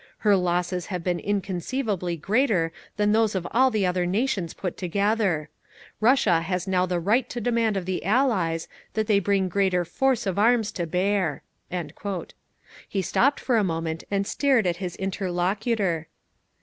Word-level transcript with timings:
Her 0.25 0.35
losses 0.35 0.87
have 0.87 1.03
been 1.03 1.19
inconceivably 1.19 2.17
greater 2.17 2.71
than 2.97 3.11
those 3.11 3.35
of 3.35 3.47
all 3.51 3.69
the 3.69 3.85
other 3.85 4.07
nations 4.07 4.55
put 4.55 4.75
together. 4.75 5.49
Russia 5.99 6.41
has 6.41 6.67
now 6.67 6.87
the 6.87 6.99
right 6.99 7.29
to 7.29 7.39
demand 7.39 7.77
of 7.77 7.85
the 7.85 8.03
Allies 8.03 8.67
that 8.95 9.05
they 9.05 9.19
bring 9.19 9.47
greater 9.47 9.85
force 9.85 10.25
of 10.25 10.39
arms 10.39 10.71
to 10.71 10.87
bear." 10.87 11.43
He 12.89 13.03
stopped 13.03 13.39
for 13.39 13.57
a 13.57 13.63
moment 13.63 14.03
and 14.09 14.25
stared 14.25 14.65
at 14.65 14.77
his 14.77 14.95
interlocutor. 14.95 16.07